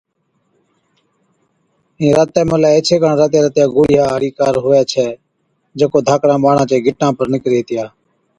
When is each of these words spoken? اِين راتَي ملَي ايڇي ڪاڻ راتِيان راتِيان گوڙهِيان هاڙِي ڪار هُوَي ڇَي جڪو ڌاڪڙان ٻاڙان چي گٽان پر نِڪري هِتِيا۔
اِين 1.99 2.11
راتَي 2.17 2.41
ملَي 2.49 2.69
ايڇي 2.75 2.95
ڪاڻ 3.01 3.13
راتِيان 3.21 3.43
راتِيان 3.45 3.69
گوڙهِيان 3.75 4.07
هاڙِي 4.11 4.29
ڪار 4.39 4.53
هُوَي 4.63 4.81
ڇَي 4.91 5.07
جڪو 5.79 5.97
ڌاڪڙان 6.07 6.39
ٻاڙان 6.43 6.65
چي 6.69 6.77
گٽان 6.85 7.11
پر 7.17 7.25
نِڪري 7.33 7.57
هِتِيا۔ 7.59 7.83